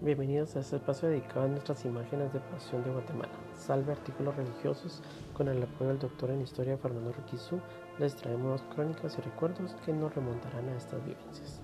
Bienvenidos 0.00 0.54
a 0.54 0.60
este 0.60 0.76
espacio 0.76 1.08
dedicado 1.08 1.46
a 1.46 1.48
nuestras 1.48 1.84
imágenes 1.84 2.32
de 2.32 2.38
pasión 2.38 2.84
de 2.84 2.90
Guatemala. 2.90 3.32
Salve 3.56 3.90
artículos 3.90 4.36
religiosos. 4.36 5.02
Con 5.32 5.48
el 5.48 5.60
apoyo 5.60 5.88
del 5.88 5.98
doctor 5.98 6.30
en 6.30 6.40
historia 6.40 6.78
Fernando 6.78 7.10
Riquizú, 7.10 7.58
les 7.98 8.14
traemos 8.14 8.62
crónicas 8.72 9.18
y 9.18 9.22
recuerdos 9.22 9.74
que 9.84 9.92
nos 9.92 10.14
remontarán 10.14 10.68
a 10.68 10.76
estas 10.76 11.04
vivencias. 11.04 11.60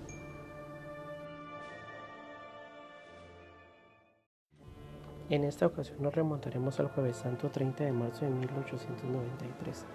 En 5.30 5.45
esta 5.45 5.66
ocasión 5.66 6.03
nos 6.03 6.12
remontaremos 6.12 6.80
al 6.80 6.89
jueves 6.89 7.19
santo 7.19 7.51
30 7.53 7.85
de 7.85 7.93
marzo 7.93 8.25
de 8.25 8.32
1893. 8.32 9.87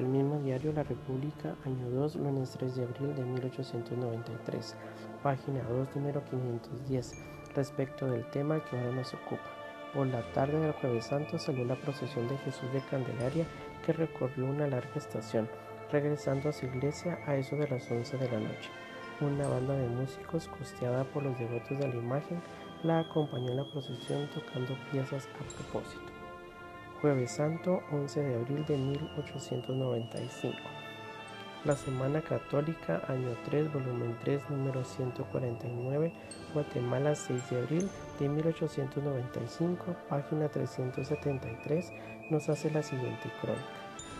El 0.00 0.06
mismo 0.06 0.40
diario 0.40 0.72
La 0.72 0.82
República, 0.82 1.54
año 1.64 1.88
2, 1.90 2.16
lunes 2.16 2.50
3 2.58 2.74
de 2.74 2.82
abril 2.82 3.14
de 3.14 3.22
1893, 3.22 4.74
página 5.22 5.62
2, 5.62 5.94
número 5.94 6.24
510 6.24 7.12
respecto 7.54 8.06
del 8.06 8.24
tema 8.30 8.64
que 8.64 8.76
ahora 8.76 8.92
nos 8.92 9.14
ocupa. 9.14 9.50
Por 9.94 10.06
la 10.08 10.22
tarde 10.32 10.58
del 10.58 10.72
jueves 10.72 11.06
santo 11.06 11.38
salió 11.38 11.64
la 11.64 11.76
procesión 11.76 12.26
de 12.28 12.36
Jesús 12.38 12.72
de 12.72 12.80
Candelaria 12.90 13.46
que 13.84 13.92
recorrió 13.92 14.46
una 14.46 14.66
larga 14.66 14.96
estación, 14.96 15.48
regresando 15.90 16.48
a 16.48 16.52
su 16.52 16.66
iglesia 16.66 17.18
a 17.26 17.36
eso 17.36 17.56
de 17.56 17.68
las 17.68 17.88
11 17.90 18.18
de 18.18 18.30
la 18.30 18.40
noche. 18.40 18.70
Una 19.20 19.46
banda 19.46 19.74
de 19.74 19.86
músicos 19.86 20.48
costeada 20.48 21.04
por 21.04 21.22
los 21.22 21.38
devotos 21.38 21.78
de 21.78 21.86
la 21.86 21.94
imagen 21.94 22.42
la 22.82 22.98
acompañó 23.00 23.50
en 23.50 23.58
la 23.58 23.70
procesión 23.70 24.28
tocando 24.30 24.76
piezas 24.90 25.28
a 25.28 25.38
propósito. 25.56 26.02
Jueves 27.00 27.30
Santo, 27.30 27.80
11 27.92 28.20
de 28.20 28.34
abril 28.34 28.66
de 28.66 28.76
1895. 28.76 30.56
La 31.64 31.76
Semana 31.76 32.20
Católica, 32.20 33.00
año 33.08 33.30
3, 33.46 33.72
volumen 33.72 34.14
3, 34.22 34.50
número 34.50 34.84
149, 34.84 36.12
Guatemala, 36.52 37.14
6 37.14 37.50
de 37.50 37.58
abril 37.58 37.90
de 38.20 38.28
1895, 38.28 39.96
página 40.10 40.50
373, 40.50 41.90
nos 42.28 42.50
hace 42.50 42.70
la 42.70 42.82
siguiente 42.82 43.30
crónica. 43.40 43.64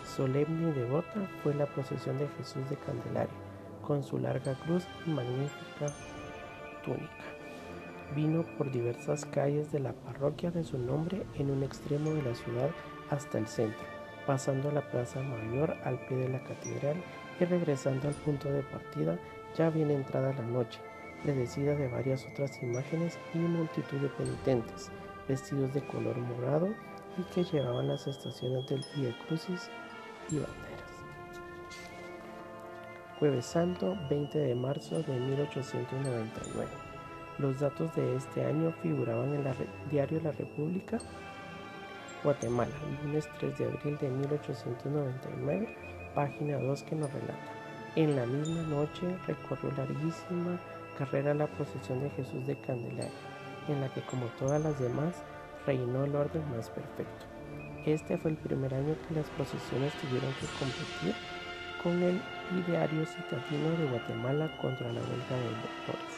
Solemne 0.07 0.71
y 0.71 0.73
devota 0.73 1.29
fue 1.43 1.53
la 1.53 1.67
procesión 1.67 2.17
de 2.17 2.27
Jesús 2.29 2.67
de 2.67 2.77
Candelaria, 2.77 3.35
con 3.85 4.01
su 4.01 4.17
larga 4.17 4.55
cruz 4.65 4.87
y 5.05 5.11
magnífica 5.11 5.93
túnica. 6.83 7.25
Vino 8.15 8.43
por 8.57 8.71
diversas 8.71 9.23
calles 9.23 9.71
de 9.71 9.81
la 9.81 9.93
parroquia 9.93 10.49
de 10.49 10.63
su 10.63 10.79
nombre 10.79 11.27
en 11.35 11.51
un 11.51 11.61
extremo 11.61 12.09
de 12.09 12.23
la 12.23 12.33
ciudad 12.33 12.71
hasta 13.11 13.37
el 13.37 13.45
centro, 13.45 13.85
pasando 14.25 14.71
la 14.71 14.81
Plaza 14.89 15.21
Mayor 15.21 15.75
al 15.83 15.99
pie 16.07 16.17
de 16.17 16.29
la 16.29 16.39
catedral 16.39 16.95
y 17.39 17.45
regresando 17.45 18.07
al 18.07 18.13
punto 18.13 18.51
de 18.51 18.63
partida 18.63 19.17
ya 19.55 19.69
bien 19.69 19.91
entrada 19.91 20.33
la 20.33 20.43
noche, 20.43 20.79
predecida 21.23 21.75
de 21.75 21.87
varias 21.87 22.25
otras 22.31 22.61
imágenes 22.61 23.17
y 23.33 23.37
multitud 23.37 23.97
de 23.97 24.09
penitentes, 24.09 24.91
vestidos 25.27 25.73
de 25.73 25.85
color 25.87 26.17
morado 26.17 26.69
y 27.17 27.23
que 27.33 27.43
llevaban 27.43 27.87
las 27.87 28.05
estaciones 28.07 28.67
del 28.67 28.83
Via 28.95 29.15
Crucis 29.27 29.69
y 30.29 30.35
banderas. 30.35 30.75
Jueves 33.19 33.45
Santo, 33.45 33.97
20 34.09 34.37
de 34.37 34.55
marzo 34.55 35.01
de 35.01 35.17
1899. 35.17 36.69
Los 37.37 37.59
datos 37.59 37.93
de 37.95 38.15
este 38.15 38.43
año 38.43 38.73
figuraban 38.81 39.33
en 39.33 39.47
el 39.47 39.55
diario 39.89 40.21
La 40.21 40.31
República, 40.31 40.99
Guatemala, 42.23 42.71
lunes 43.03 43.29
3 43.39 43.57
de 43.57 43.65
abril 43.65 43.97
de 43.99 44.09
1899 44.09 45.94
página 46.15 46.57
2 46.57 46.83
que 46.83 46.95
nos 46.95 47.13
relata. 47.13 47.51
En 47.95 48.15
la 48.15 48.25
misma 48.25 48.63
noche 48.63 49.15
recorrió 49.27 49.71
larguísima 49.77 50.59
carrera 50.97 51.33
la 51.33 51.47
procesión 51.47 52.01
de 52.01 52.09
Jesús 52.11 52.47
de 52.47 52.59
Candelaria, 52.61 53.11
en 53.67 53.81
la 53.81 53.89
que 53.89 54.01
como 54.01 54.25
todas 54.39 54.61
las 54.61 54.79
demás 54.79 55.23
reinó 55.65 56.05
el 56.05 56.15
orden 56.15 56.43
más 56.55 56.69
perfecto. 56.69 57.25
Este 57.85 58.17
fue 58.17 58.31
el 58.31 58.37
primer 58.37 58.73
año 58.73 58.95
que 59.07 59.15
las 59.15 59.29
procesiones 59.31 59.93
tuvieron 59.95 60.33
que 60.39 60.47
competir 60.57 61.15
con 61.83 62.01
el 62.01 62.19
ideario 62.65 63.05
citadino 63.05 63.69
de 63.77 63.85
Guatemala 63.89 64.49
contra 64.59 64.87
la 64.87 65.01
huelga 65.01 65.35
de 65.35 65.49
doctores. 65.61 66.15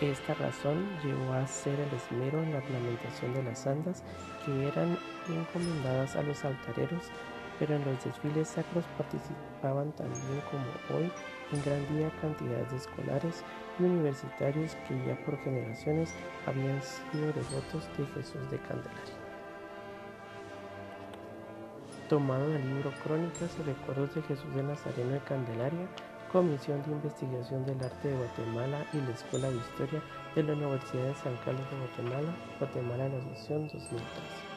Esta 0.00 0.34
razón 0.34 0.86
llevó 1.04 1.32
a 1.34 1.46
ser 1.46 1.78
el 1.78 1.88
esmero 1.94 2.42
en 2.42 2.52
la 2.52 2.58
ornamentación 2.58 3.34
de 3.34 3.42
las 3.42 3.66
andas 3.66 4.02
que 4.44 4.68
eran 4.68 4.98
encomendadas 5.28 6.16
a 6.16 6.22
los 6.22 6.44
altareros 6.44 7.10
pero 7.60 7.76
en 7.76 7.84
los 7.84 8.02
desfiles 8.02 8.48
sacros 8.48 8.84
participaban 8.96 9.92
también 9.92 10.42
como 10.50 10.98
hoy 10.98 11.12
en 11.52 11.62
gran 11.62 11.86
día 11.94 12.10
cantidades 12.20 12.70
de 12.70 12.76
escolares 12.78 13.44
y 13.78 13.84
universitarios 13.84 14.74
que 14.88 15.06
ya 15.06 15.14
por 15.24 15.36
generaciones 15.38 16.12
habían 16.46 16.80
sido 16.82 17.26
devotos 17.26 17.86
de 17.98 18.06
Jesús 18.14 18.50
de 18.50 18.58
Candelaria. 18.60 19.14
Tomado 22.08 22.48
del 22.48 22.66
libro 22.66 22.92
Crónicas 23.04 23.54
y 23.60 23.62
Recuerdos 23.62 24.14
de 24.14 24.22
Jesús 24.22 24.52
de 24.54 24.62
Nazareno 24.62 25.12
de 25.12 25.20
Candelaria, 25.20 25.86
Comisión 26.32 26.82
de 26.82 26.92
Investigación 26.92 27.66
del 27.66 27.84
Arte 27.84 28.08
de 28.08 28.16
Guatemala 28.16 28.86
y 28.92 28.96
la 28.98 29.10
Escuela 29.10 29.50
de 29.50 29.56
Historia 29.56 30.02
de 30.34 30.42
la 30.42 30.54
Universidad 30.54 31.08
de 31.08 31.14
San 31.14 31.36
Carlos 31.44 31.68
de 31.70 31.76
Guatemala, 31.76 32.34
Guatemala 32.58 33.08
la 33.08 33.18
Asunción 33.18 33.68
2013. 33.68 34.49